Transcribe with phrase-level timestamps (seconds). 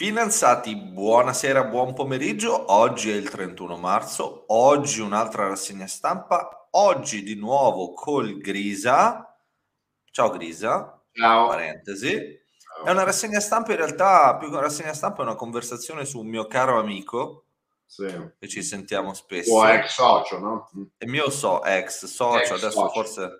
[0.00, 2.72] Finanziati, buonasera, buon pomeriggio.
[2.72, 9.38] Oggi è il 31 marzo, oggi un'altra rassegna stampa, oggi di nuovo col Grisa.
[10.10, 11.02] Ciao Grisa.
[11.12, 11.48] Ciao.
[11.48, 12.40] Parentesi.
[12.56, 12.86] Ciao.
[12.86, 16.20] È una rassegna stampa in realtà, più che una rassegna stampa, è una conversazione su
[16.20, 17.44] un mio caro amico
[17.84, 18.06] sì.
[18.38, 19.52] che ci sentiamo spesso.
[19.52, 20.70] O ex socio, no?
[20.96, 22.88] Il mio so, ex socio, ex adesso socio.
[22.88, 23.30] forse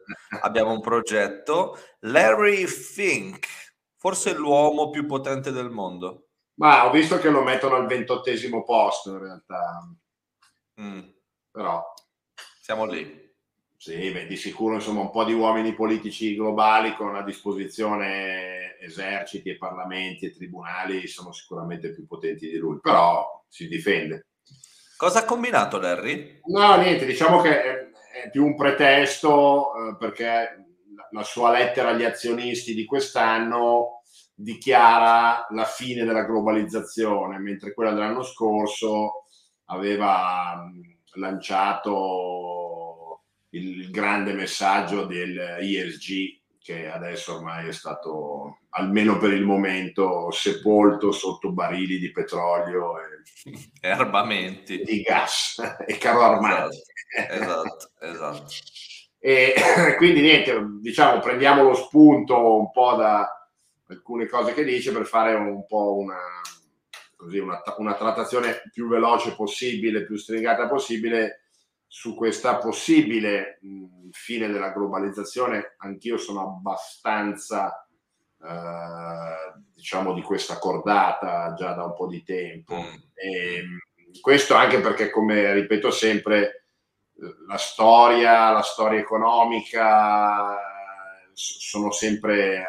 [0.42, 1.78] abbiamo un progetto.
[2.00, 3.46] Larry Fink,
[3.96, 6.26] forse l'uomo più potente del mondo.
[6.60, 9.88] Ma ho visto che lo mettono al ventottesimo posto in realtà.
[10.78, 11.00] Mm.
[11.50, 11.82] Però
[12.60, 13.28] siamo lì.
[13.78, 19.48] Sì, beh, di sicuro insomma un po' di uomini politici globali con a disposizione eserciti
[19.48, 24.26] e parlamenti e tribunali sono sicuramente più potenti di lui, però si difende.
[24.98, 26.40] Cosa ha combinato Larry?
[26.44, 30.74] No, niente, diciamo che è, più un pretesto eh, perché
[31.10, 33.99] la sua lettera agli azionisti di quest'anno
[34.40, 39.24] dichiara la fine della globalizzazione, mentre quella dell'anno scorso
[39.66, 40.66] aveva
[41.14, 50.30] lanciato il grande messaggio del ESG che adesso ormai è stato, almeno per il momento,
[50.30, 53.02] sepolto sotto barili di petrolio e,
[53.80, 54.82] e armamenti.
[54.82, 56.78] Di gas e carro armati.
[57.16, 58.00] Esatto, esatto.
[58.00, 58.44] esatto.
[59.22, 59.52] E
[59.98, 63.39] quindi niente, diciamo, prendiamo lo spunto un po' da,
[63.90, 66.18] alcune cose che dice per fare un po' una,
[67.16, 71.44] così, una, una trattazione più veloce possibile, più stringata possibile
[71.86, 75.74] su questa possibile mh, fine della globalizzazione.
[75.78, 77.86] Anch'io sono abbastanza,
[78.42, 82.76] eh, diciamo, di questa cordata già da un po' di tempo.
[82.76, 82.94] Mm.
[83.14, 83.64] E,
[84.20, 86.64] questo anche perché, come ripeto sempre,
[87.46, 90.56] la storia, la storia economica
[91.32, 92.66] sono sempre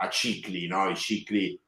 [0.00, 0.88] a cicli, no?
[0.90, 1.60] i cicli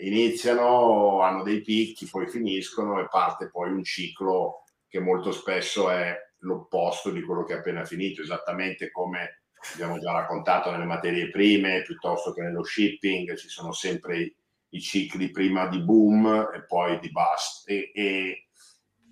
[0.00, 6.16] iniziano, hanno dei picchi, poi finiscono e parte poi un ciclo che molto spesso è
[6.38, 11.82] l'opposto di quello che è appena finito, esattamente come abbiamo già raccontato nelle materie prime,
[11.82, 14.34] piuttosto che nello shipping, ci sono sempre
[14.68, 17.68] i, cicli prima di boom e poi di bust.
[17.68, 18.46] E, e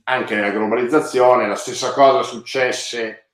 [0.05, 3.28] anche nella globalizzazione la stessa cosa successe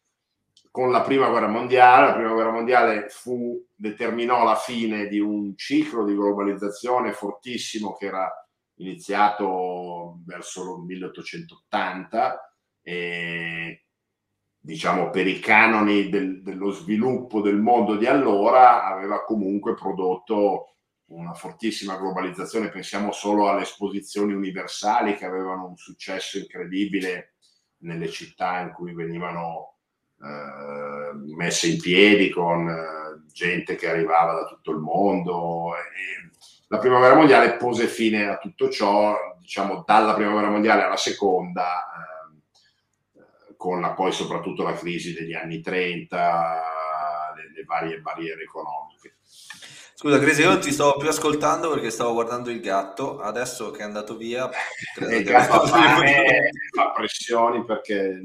[0.74, 2.08] con la prima guerra mondiale.
[2.08, 8.06] La prima guerra mondiale fu, determinò la fine di un ciclo di globalizzazione fortissimo che
[8.06, 8.28] era
[8.78, 13.84] iniziato verso il 1880 e
[14.58, 20.78] diciamo per i canoni del, dello sviluppo del mondo di allora aveva comunque prodotto
[21.10, 22.70] una fortissima globalizzazione.
[22.70, 27.36] Pensiamo solo alle esposizioni universali che avevano un successo incredibile
[27.84, 29.73] nelle città in cui venivano
[30.20, 35.72] eh, messe in piedi con eh, gente che arrivava da tutto il mondo.
[36.69, 40.97] La prima guerra mondiale pose fine a tutto ciò, diciamo dalla prima guerra mondiale alla
[40.97, 41.84] seconda,
[43.16, 46.62] eh, con la, poi soprattutto la crisi degli anni 30,
[47.36, 49.16] le, le varie barriere economiche.
[49.96, 53.20] Scusa, Crisi, io non ti stavo più ascoltando perché stavo guardando il gatto.
[53.20, 54.50] Adesso che è andato via,
[55.00, 58.20] il gatto fa pressioni perché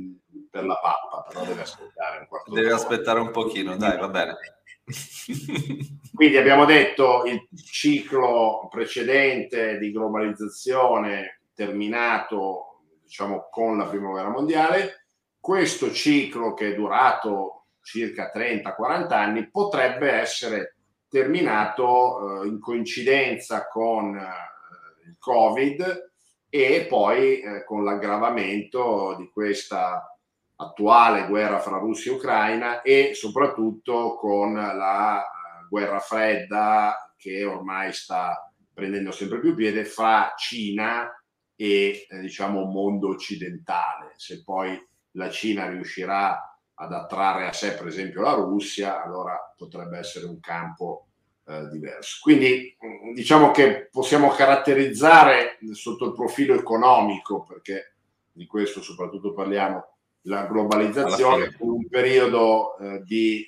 [0.50, 4.38] per la pappa, però deve aspettare un quarto Deve aspettare un pochino, dai, va bene.
[6.14, 15.08] Quindi abbiamo detto il ciclo precedente di globalizzazione terminato, diciamo, con la prima guerra mondiale.
[15.40, 20.76] Questo ciclo che è durato circa 30-40 anni potrebbe essere
[21.08, 26.12] terminato eh, in coincidenza con eh, il Covid
[26.50, 30.19] e poi eh, con l'aggravamento di questa
[30.62, 37.94] attuale guerra fra Russia e Ucraina e soprattutto con la eh, guerra fredda che ormai
[37.94, 41.10] sta prendendo sempre più piede fra Cina
[41.56, 44.14] e eh, diciamo mondo occidentale.
[44.16, 44.78] Se poi
[45.12, 50.40] la Cina riuscirà ad attrarre a sé per esempio la Russia, allora potrebbe essere un
[50.40, 51.08] campo
[51.46, 52.20] eh, diverso.
[52.22, 57.96] Quindi mm, diciamo che possiamo caratterizzare sotto il profilo economico, perché
[58.32, 63.46] di questo soprattutto parliamo, la globalizzazione con un periodo eh, di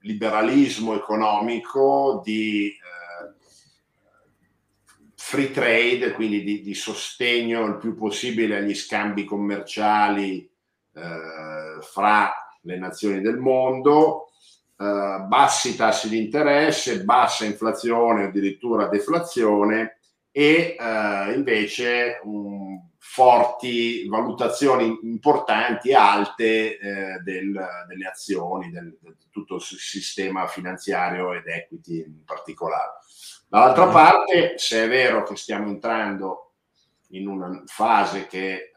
[0.00, 3.34] liberalismo economico, di eh,
[5.14, 10.48] free trade, quindi di, di, sostegno il più possibile agli scambi commerciali
[10.94, 12.32] eh, fra
[12.62, 14.30] le nazioni del mondo,
[14.76, 19.98] eh, bassi tassi di interesse, bassa inflazione, addirittura deflazione
[20.30, 27.52] e eh, invece un forti valutazioni importanti, alte eh, del,
[27.88, 32.92] delle azioni, del, del, tutto il sistema finanziario ed equity in particolare.
[33.48, 33.92] Dall'altra mm.
[33.92, 36.52] parte, se è vero che stiamo entrando
[37.08, 38.70] in una fase che eh,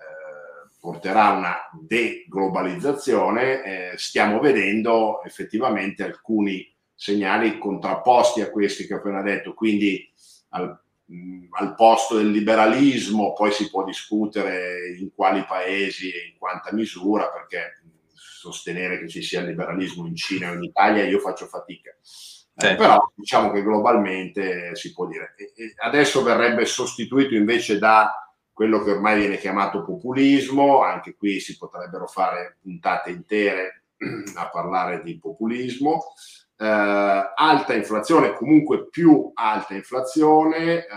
[0.80, 8.98] porterà a una deglobalizzazione, eh, stiamo vedendo effettivamente alcuni segnali contrapposti a questi che ho
[8.98, 10.12] appena detto, quindi
[10.50, 16.38] al, mh, al posto del liberalismo poi si può discutere in quali paesi e in
[16.38, 17.82] quanta misura, perché
[18.14, 21.96] sostenere che ci sia il liberalismo in Cina o in Italia io faccio fatica.
[22.02, 22.68] Sì.
[22.68, 25.34] Eh, però diciamo che globalmente si può dire.
[25.36, 31.42] E, e adesso verrebbe sostituito invece da quello che ormai viene chiamato populismo, anche qui
[31.42, 33.84] si potrebbero fare puntate intere
[34.36, 36.14] a parlare di populismo,
[36.58, 40.88] eh, alta inflazione, comunque più alta inflazione, eh,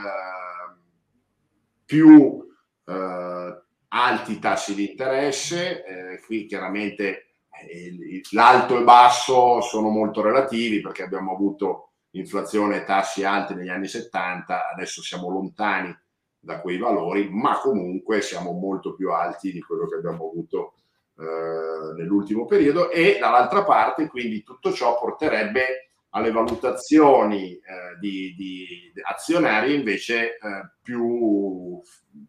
[1.84, 2.46] più
[2.84, 7.34] eh, alti tassi di interesse, eh, qui chiaramente
[7.68, 13.68] eh, l'alto e basso sono molto relativi perché abbiamo avuto inflazione e tassi alti negli
[13.68, 15.96] anni 70, adesso siamo lontani
[16.38, 20.74] da quei valori, ma comunque siamo molto più alti di quello che abbiamo avuto
[21.18, 28.92] eh, nell'ultimo periodo e dall'altra parte quindi tutto ciò porterebbe alle valutazioni eh, di, di,
[29.02, 31.80] azionarie invece eh, più,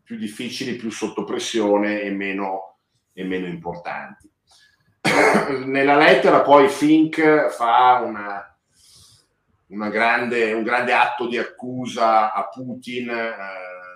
[0.03, 2.77] più, difficili, più sotto pressione e meno,
[3.13, 4.29] e meno importanti.
[5.65, 8.57] Nella lettera poi Fink fa una,
[9.67, 13.35] una grande, un grande atto di accusa a Putin, eh,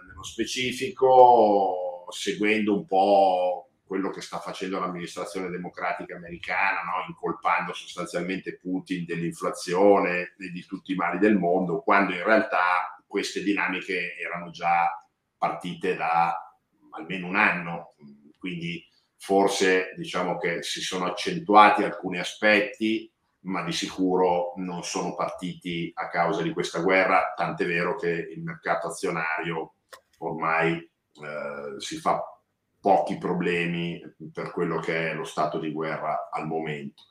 [0.08, 7.06] nello specifico, seguendo un po' quello che sta facendo l'amministrazione democratica americana, no?
[7.08, 13.44] incolpando sostanzialmente Putin dell'inflazione e di tutti i mali del mondo, quando in realtà queste
[13.44, 14.90] dinamiche erano già
[15.38, 16.36] partite da
[16.90, 17.94] almeno un anno.
[18.40, 18.84] Quindi
[19.16, 26.10] forse diciamo che si sono accentuati alcuni aspetti, ma di sicuro non sono partiti a
[26.10, 29.76] causa di questa guerra, tant'è vero che il mercato azionario
[30.18, 32.33] ormai eh, si fa
[32.84, 33.98] pochi problemi
[34.34, 37.04] per quello che è lo stato di guerra al momento.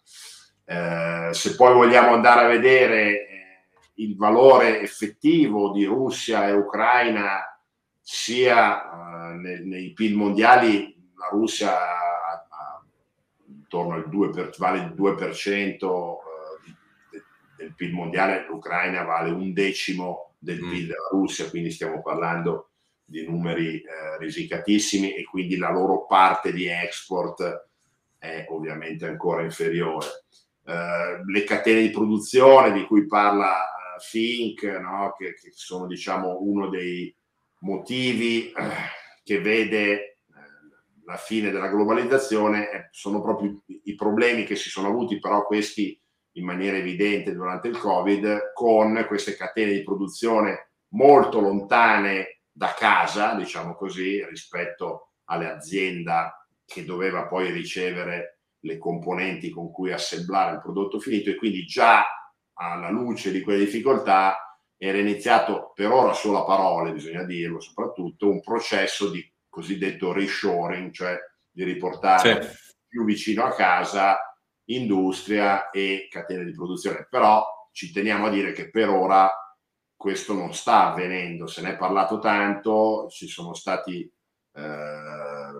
[0.66, 7.58] Eh, se poi vogliamo andare a vedere eh, il valore effettivo di Russia e Ucraina
[8.02, 12.84] sia eh, nei, nei PIL mondiali, la Russia ha, ha
[13.46, 17.22] intorno al 2%, per, vale il 2% eh,
[17.56, 20.70] del PIL mondiale, l'Ucraina vale un decimo del mm.
[20.70, 22.71] PIL della Russia, quindi stiamo parlando
[23.04, 27.68] di numeri eh, risicatissimi e quindi la loro parte di export
[28.18, 30.06] è ovviamente ancora inferiore.
[30.64, 35.14] Eh, le catene di produzione di cui parla eh, Fink, no?
[35.18, 37.14] che, che, sono diciamo uno dei
[37.60, 38.52] motivi eh,
[39.24, 40.14] che vede eh,
[41.04, 45.98] la fine della globalizzazione, sono proprio i problemi che si sono avuti, però questi
[46.36, 53.34] in maniera evidente durante il Covid, con queste catene di produzione molto lontane da casa,
[53.34, 61.00] diciamo così, rispetto all'azienda che doveva poi ricevere le componenti con cui assemblare il prodotto
[61.00, 62.04] finito e quindi già
[62.54, 68.28] alla luce di quelle difficoltà era iniziato per ora solo a parole, bisogna dirlo soprattutto,
[68.28, 71.16] un processo di cosiddetto reshoring, cioè
[71.50, 72.48] di riportare sì.
[72.88, 74.18] più vicino a casa
[74.66, 77.06] industria e catene di produzione.
[77.08, 79.30] Però ci teniamo a dire che per ora
[80.02, 84.00] questo non sta avvenendo, se ne è parlato tanto, ci sono stati
[84.52, 85.52] eh,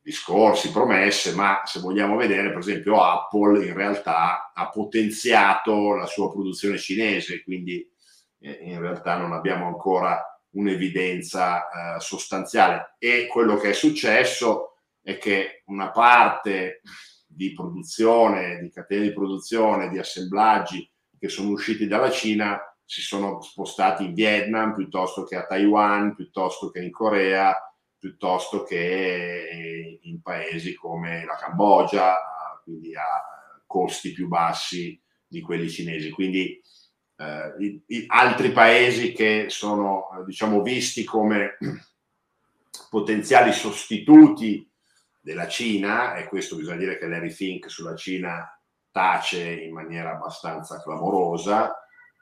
[0.00, 6.30] discorsi, promesse, ma se vogliamo vedere, per esempio, Apple in realtà ha potenziato la sua
[6.30, 7.84] produzione cinese, quindi
[8.38, 12.94] eh, in realtà non abbiamo ancora un'evidenza eh, sostanziale.
[13.00, 16.80] E quello che è successo è che una parte
[17.26, 23.40] di produzione, di catene di produzione, di assemblaggi che sono usciti dalla Cina si sono
[23.40, 27.54] spostati in Vietnam piuttosto che a Taiwan, piuttosto che in Corea,
[27.98, 32.16] piuttosto che in paesi come la Cambogia,
[32.64, 33.02] quindi a
[33.66, 36.10] costi più bassi di quelli cinesi.
[36.10, 36.60] Quindi
[37.16, 41.56] eh, i, i altri paesi che sono diciamo, visti come
[42.90, 44.68] potenziali sostituti
[45.20, 48.46] della Cina, e questo bisogna dire che Larry Fink sulla Cina
[48.90, 51.72] tace in maniera abbastanza clamorosa,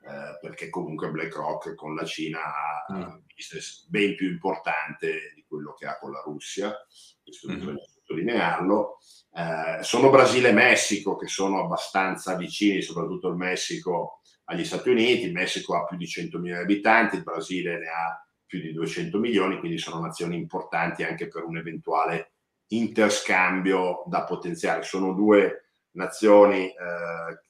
[0.03, 3.01] eh, perché comunque BlackRock con la Cina ha mm.
[3.01, 6.75] un business ben più importante di quello che ha con la Russia,
[7.23, 7.55] questo mm.
[7.55, 8.99] bisogna sottolinearlo.
[9.33, 15.27] Eh, sono Brasile e Messico che sono abbastanza vicini, soprattutto il Messico agli Stati Uniti,
[15.27, 19.59] il Messico ha più di 100.000 abitanti, il Brasile ne ha più di 200 milioni,
[19.59, 22.33] quindi sono nazioni importanti anche per un eventuale
[22.69, 24.83] interscambio da potenziare.
[24.83, 27.41] Sono due nazioni eh,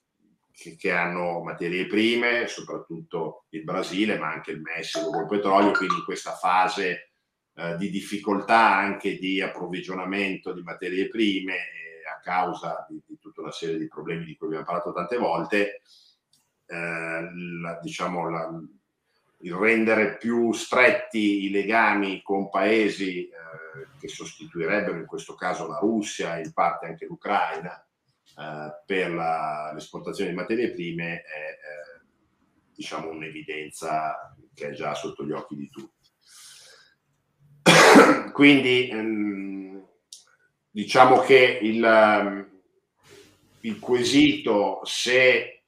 [0.52, 5.96] che, che, hanno materie prime, soprattutto il Brasile, ma anche il Messico col petrolio, quindi
[5.96, 7.10] in questa fase
[7.54, 11.56] eh, di difficoltà anche di approvvigionamento di materie prime
[12.10, 15.82] a causa di, di, tutta una serie di problemi di cui abbiamo parlato tante volte,
[16.66, 17.28] eh,
[17.60, 18.60] la, diciamo, la,
[19.42, 23.30] il rendere più stretti i legami con paesi eh,
[23.98, 27.89] che sostituirebbero in questo caso la Russia in parte anche l'Ucraina eh,
[28.86, 32.00] per la, l'esportazione di materie prime è eh,
[32.74, 36.08] diciamo un'evidenza che è già sotto gli occhi di tutti.
[38.32, 39.86] Quindi ehm,
[40.70, 42.48] diciamo che il, ehm,
[43.60, 45.64] il quesito se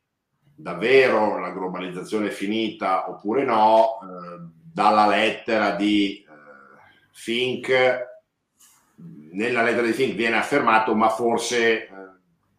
[0.55, 6.31] davvero la globalizzazione è finita oppure no, eh, dalla lettera di eh,
[7.11, 8.11] Fink,
[9.33, 11.92] nella lettera di Fink viene affermato, ma forse eh,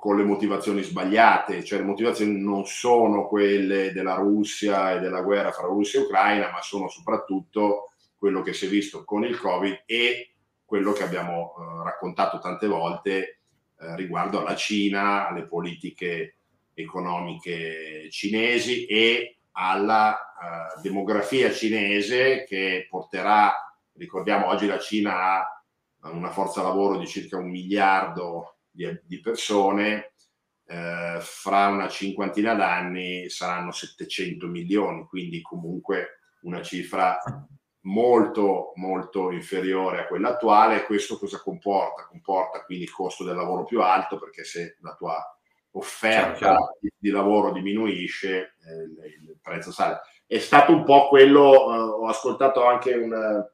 [0.04, 5.54] con le motivazioni sbagliate, cioè le motivazioni non sono quelle della Russia e della guerra
[5.54, 9.84] fra Russia e Ucraina, ma sono soprattutto quello che si è visto con il Covid
[9.86, 10.34] e
[10.66, 13.40] quello che abbiamo eh, raccontato tante volte
[13.80, 16.40] eh, riguardo alla Cina, alle politiche
[16.74, 23.54] economiche cinesi e alla uh, demografia cinese che porterà,
[23.94, 25.64] ricordiamo oggi la Cina ha
[26.12, 30.14] una forza lavoro di circa un miliardo di, di persone,
[30.66, 37.18] eh, fra una cinquantina d'anni saranno 700 milioni, quindi comunque una cifra
[37.86, 40.86] molto molto inferiore a quella attuale.
[40.86, 42.08] Questo cosa comporta?
[42.08, 45.38] Comporta quindi il costo del lavoro più alto perché se la tua
[45.76, 46.78] offerta certo.
[46.80, 50.02] di, di, lavoro diminuisce, eh, il prezzo sale.
[50.26, 53.46] È stato un po' quello, eh, ho ascoltato anche un,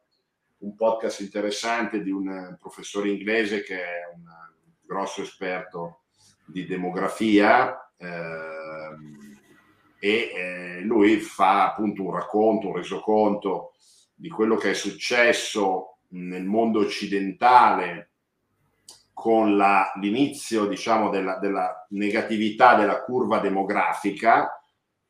[0.57, 4.23] un, podcast interessante di un professore inglese che è un
[4.89, 6.01] grosso esperto
[6.45, 8.97] di demografia eh,
[9.99, 13.73] e lui fa appunto un racconto, un resoconto
[14.15, 18.13] di quello che è successo nel mondo occidentale
[19.13, 24.59] con la, l'inizio diciamo, della, della, negatività della curva demografica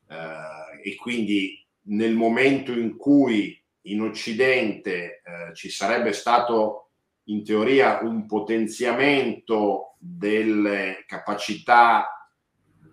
[0.09, 6.88] eh, e quindi nel momento in cui in Occidente eh, ci sarebbe stato
[7.29, 12.27] in teoria un potenziamento delle capacità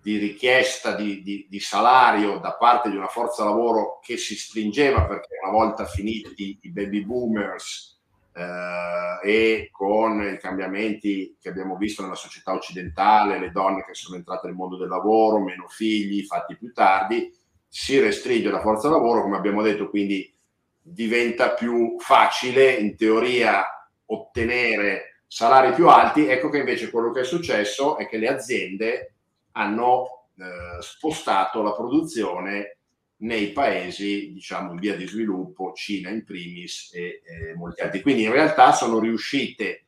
[0.02, 5.04] di richiesta di, di, di, salario da parte di una forza lavoro che si stringeva
[5.04, 8.00] perché una volta finiti i baby boomers
[8.32, 14.16] eh, e con i cambiamenti che abbiamo visto nella società occidentale, le donne che sono
[14.16, 17.34] entrate nel mondo del lavoro, meno figli, fatti più tardi,
[17.66, 20.32] si restringe la forza lavoro, come abbiamo detto, quindi
[20.80, 23.75] diventa più facile in teoria
[24.06, 26.26] ottenere salari più alti.
[26.26, 29.14] Ecco che invece quello che è successo è che le aziende
[29.52, 32.78] hanno eh, spostato la produzione
[33.18, 38.02] nei paesi diciamo in via di sviluppo, Cina in primis e eh, molti altri.
[38.02, 39.86] Quindi in realtà sono riuscite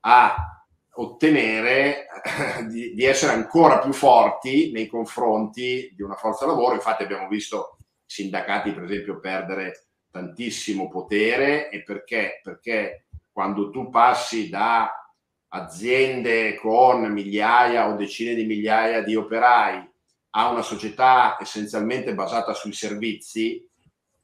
[0.00, 0.64] a
[0.94, 2.06] ottenere
[2.68, 6.74] di, di, essere ancora più forti nei confronti di una forza lavoro.
[6.74, 12.40] Infatti abbiamo visto sindacati per esempio perdere tantissimo potere e perché?
[12.42, 14.90] Perché quando tu passi da
[15.48, 19.90] aziende con migliaia o decine di migliaia di operai
[20.34, 23.66] a una società essenzialmente basata sui servizi,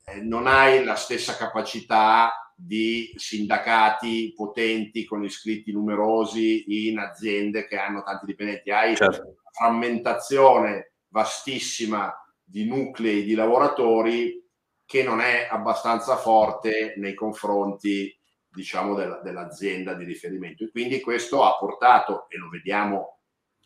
[0.05, 7.77] eh, non hai la stessa capacità di sindacati potenti con iscritti numerosi in aziende che
[7.77, 8.71] hanno tanti dipendenti.
[8.71, 9.23] Hai certo.
[9.23, 12.13] una frammentazione vastissima
[12.43, 14.45] di nuclei di lavoratori
[14.85, 18.18] che non è abbastanza forte nei confronti
[18.59, 20.65] diciamo della, dell'azienda di riferimento.
[20.65, 23.21] E quindi questo ha portato e lo vediamo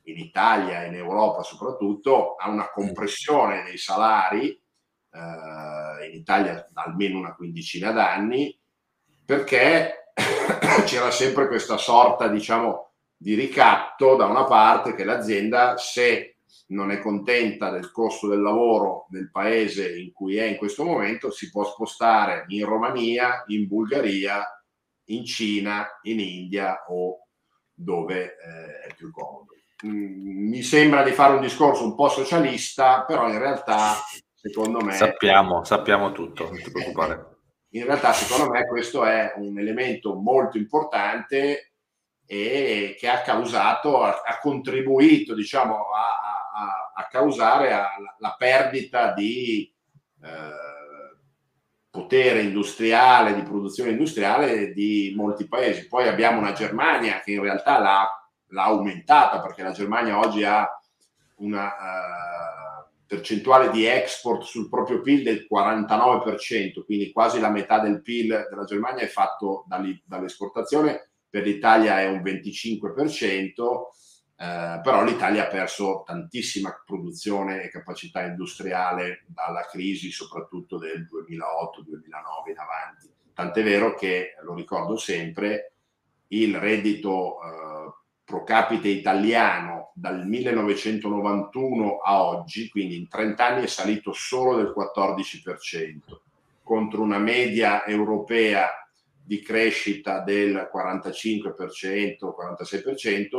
[0.05, 6.83] in Italia e in Europa soprattutto, a una compressione dei salari, eh, in Italia da
[6.83, 8.59] almeno una quindicina d'anni,
[9.25, 10.13] perché
[10.85, 16.99] c'era sempre questa sorta, diciamo, di ricatto da una parte che l'azienda, se non è
[16.99, 21.65] contenta del costo del lavoro nel paese in cui è in questo momento, si può
[21.65, 24.45] spostare in Romania, in Bulgaria,
[25.07, 27.27] in Cina, in India o
[27.75, 29.53] dove eh, è più comodo.
[29.87, 33.95] Mm, mi sembra di fare un discorso un po' socialista, però in realtà,
[34.35, 34.93] secondo me...
[34.93, 37.31] Sappiamo, sappiamo tutto, non ti preoccupare.
[37.71, 41.73] In realtà, secondo me, questo è un elemento molto importante
[42.27, 46.07] e che ha causato, ha, ha contribuito, diciamo, a,
[46.55, 47.71] a, a causare
[48.19, 49.75] la perdita di...
[50.23, 50.71] Eh,
[51.93, 55.87] potere industriale, di produzione industriale di molti paesi.
[55.87, 58.23] Poi abbiamo una Germania che in realtà l'ha
[58.53, 60.69] l'ha aumentata perché la Germania oggi ha
[61.37, 68.01] una uh, percentuale di export sul proprio PIL del 49%, quindi quasi la metà del
[68.01, 73.51] PIL della Germania è fatto dall'esportazione, per l'Italia è un 25%,
[74.37, 82.51] eh, però l'Italia ha perso tantissima produzione e capacità industriale dalla crisi, soprattutto del 2008-2009
[82.51, 83.11] in avanti.
[83.35, 85.73] Tant'è vero che, lo ricordo sempre,
[86.29, 87.93] il reddito eh,
[88.25, 94.73] pro capite italiano dal 1991 a oggi, quindi in 30 anni, è salito solo del
[94.77, 95.99] 14%,
[96.63, 98.69] contro una media europea
[99.25, 101.55] di crescita del 45%,
[102.19, 103.31] 46%,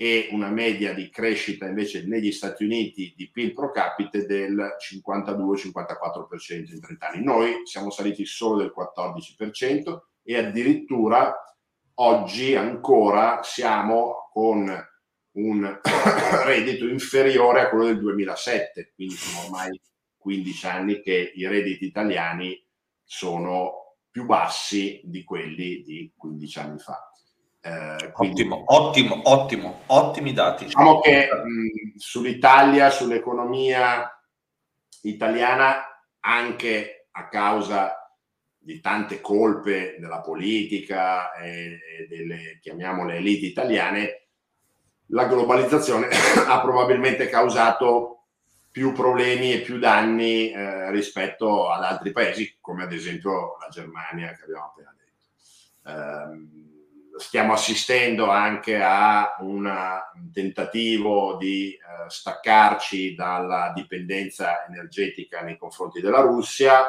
[0.00, 6.72] e una media di crescita invece negli Stati Uniti di PIL pro capite del 52-54%
[6.72, 7.24] in 30 anni.
[7.24, 11.34] Noi siamo saliti solo del 14% e addirittura
[11.94, 14.72] oggi ancora siamo con
[15.32, 15.80] un
[16.44, 19.80] reddito inferiore a quello del 2007, quindi sono ormai
[20.16, 22.56] 15 anni che i redditi italiani
[23.02, 27.07] sono più bassi di quelli di 15 anni fa.
[27.68, 30.64] Eh, quindi, ottimo, ottimo, ottimo, ottimi dati.
[30.64, 34.10] Diciamo che mh, sull'Italia, sull'economia
[35.02, 35.84] italiana,
[36.20, 37.92] anche a causa
[38.56, 44.28] di tante colpe della politica e, e delle, chiamiamole, elite italiane,
[45.08, 46.08] la globalizzazione
[46.46, 48.14] ha probabilmente causato
[48.70, 54.32] più problemi e più danni eh, rispetto ad altri paesi, come ad esempio la Germania
[54.32, 55.16] che abbiamo appena detto.
[55.88, 56.67] Eh,
[57.18, 59.70] stiamo assistendo anche a un
[60.32, 66.84] tentativo di eh, staccarci dalla dipendenza energetica nei confronti della Russia,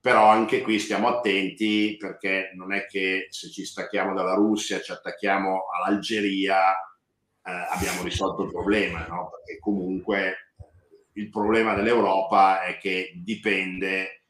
[0.00, 4.92] però anche qui stiamo attenti perché non è che se ci stacchiamo dalla Russia, ci
[4.92, 9.30] attacchiamo all'Algeria, eh, abbiamo risolto il problema, no?
[9.30, 10.52] perché comunque
[11.14, 14.25] il problema dell'Europa è che dipende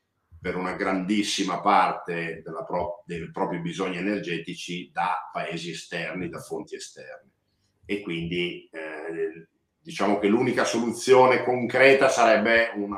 [0.47, 7.33] per una grandissima parte pro- dei propri bisogni energetici da paesi esterni, da fonti esterne.
[7.85, 9.49] E quindi eh,
[9.81, 12.97] diciamo che l'unica soluzione concreta sarebbe eh, un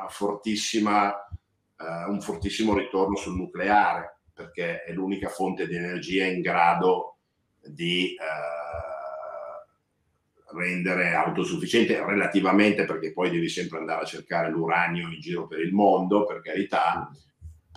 [2.20, 7.16] fortissimo ritorno sul nucleare, perché è l'unica fonte di energia in grado
[7.64, 8.16] di eh,
[10.55, 15.73] rendere autosufficiente relativamente, perché poi devi sempre andare a cercare l'uranio in giro per il
[15.73, 17.11] mondo, per carità,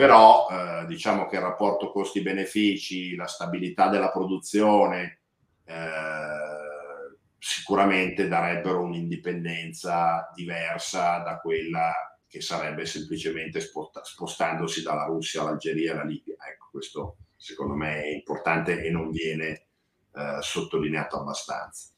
[0.02, 5.20] però eh, diciamo che il rapporto costi-benefici, la stabilità della produzione
[5.64, 11.94] eh, sicuramente darebbero un'indipendenza diversa da quella
[12.28, 16.34] che sarebbe semplicemente spostandosi dalla Russia all'Algeria e alla Libia.
[16.50, 19.68] Ecco, questo secondo me è importante e non viene
[20.16, 21.90] eh, sottolineato abbastanza.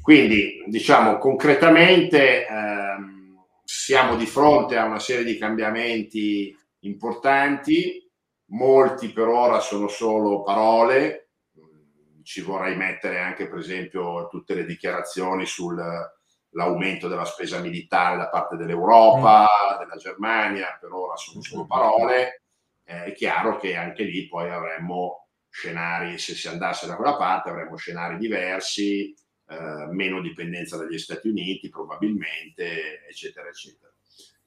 [0.00, 8.10] Quindi, diciamo, concretamente ehm, siamo di fronte a una serie di cambiamenti importanti,
[8.46, 11.30] molti per ora sono solo parole,
[12.22, 18.56] ci vorrei mettere anche per esempio tutte le dichiarazioni sull'aumento della spesa militare da parte
[18.56, 19.78] dell'Europa, mm.
[19.78, 22.42] della Germania, per ora sono solo parole,
[22.84, 27.50] eh, è chiaro che anche lì poi avremmo scenari, se si andasse da quella parte
[27.50, 29.14] avremmo scenari diversi,
[29.48, 33.92] eh, meno dipendenza dagli Stati Uniti probabilmente, eccetera, eccetera.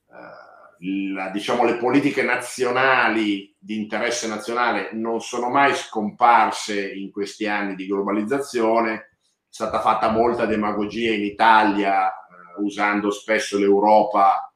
[0.09, 7.47] Eh, la, diciamo, le politiche nazionali di interesse nazionale non sono mai scomparse in questi
[7.47, 8.93] anni di globalizzazione.
[8.93, 9.05] È
[9.49, 14.47] stata fatta molta demagogia in Italia eh, usando spesso l'Europa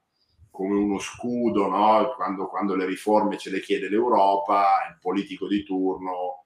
[0.50, 2.14] come uno scudo, no?
[2.16, 6.46] quando, quando, le riforme ce le chiede l'Europa, il politico di turno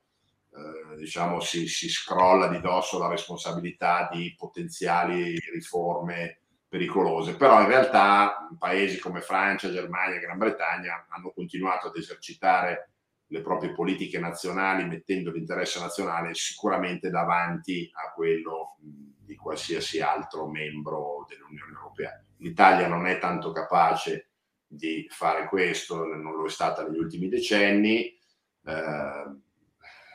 [0.54, 6.41] eh, diciamo, si, si scrolla di dosso la responsabilità di potenziali riforme
[6.72, 12.92] pericolose, però in realtà paesi come Francia, Germania, Gran Bretagna hanno continuato ad esercitare
[13.28, 21.26] le proprie politiche nazionali mettendo l'interesse nazionale sicuramente davanti a quello di qualsiasi altro membro
[21.28, 22.24] dell'Unione Europea.
[22.38, 24.30] L'Italia non è tanto capace
[24.66, 28.18] di fare questo, non lo è stata negli ultimi decenni.
[28.64, 29.26] Eh,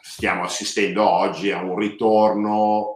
[0.00, 2.95] stiamo assistendo oggi a un ritorno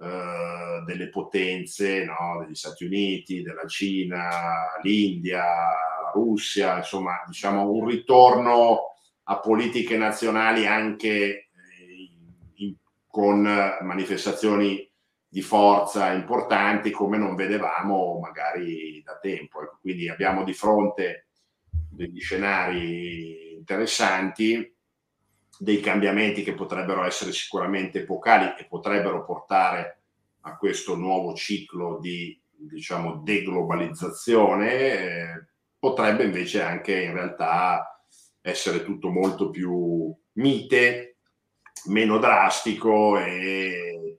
[0.00, 2.44] eh, delle potenze, no?
[2.44, 10.66] degli Stati Uniti, della Cina, l'India, la Russia, insomma, diciamo un ritorno a politiche nazionali
[10.66, 11.48] anche eh,
[12.54, 12.74] in,
[13.06, 14.88] con manifestazioni
[15.30, 19.62] di forza importanti come non vedevamo magari da tempo.
[19.62, 21.26] Ecco, quindi abbiamo di fronte
[21.90, 24.76] degli scenari interessanti
[25.58, 30.00] dei cambiamenti che potrebbero essere sicuramente epocali e potrebbero portare
[30.42, 35.46] a questo nuovo ciclo di diciamo, deglobalizzazione, eh,
[35.78, 38.02] potrebbe invece anche in realtà
[38.40, 41.16] essere tutto molto più mite,
[41.86, 44.18] meno drastico e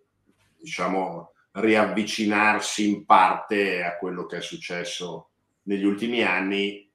[0.58, 5.30] diciamo riavvicinarsi in parte a quello che è successo
[5.64, 6.89] negli ultimi anni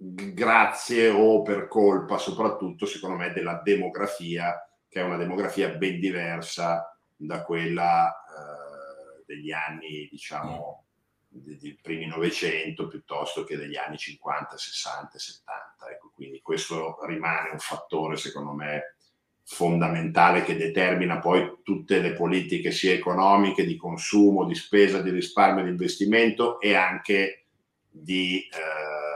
[0.00, 4.54] grazie o per colpa soprattutto secondo me della demografia
[4.88, 10.84] che è una demografia ben diversa da quella eh, degli anni diciamo
[11.26, 17.58] dei primi Novecento piuttosto che degli anni 50, 60, 70 ecco quindi questo rimane un
[17.58, 18.94] fattore secondo me
[19.42, 25.64] fondamentale che determina poi tutte le politiche sia economiche, di consumo, di spesa, di risparmio,
[25.64, 27.46] di investimento e anche
[27.90, 29.07] di eh,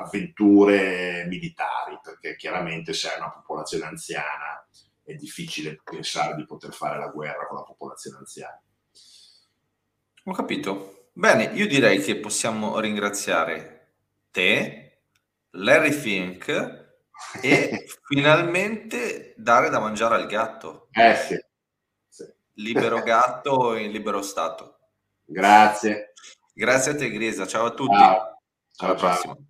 [0.00, 4.66] avventure militari, perché chiaramente se hai una popolazione anziana
[5.02, 8.60] è difficile pensare di poter fare la guerra con la popolazione anziana.
[10.24, 11.08] Ho capito.
[11.12, 13.94] Bene, io direi che possiamo ringraziare
[14.30, 15.02] te,
[15.50, 16.88] Larry Fink,
[17.42, 20.88] e finalmente dare da mangiare al gatto.
[20.92, 21.44] Eh sì.
[22.08, 22.24] sì.
[22.54, 24.78] Libero gatto in libero stato.
[25.24, 26.12] Grazie.
[26.52, 27.96] Grazie a te Grisa, ciao a tutti.
[27.96, 28.16] Ciao.
[28.16, 28.38] Alla
[28.76, 29.34] ciao, prossima.
[29.34, 29.49] Ciao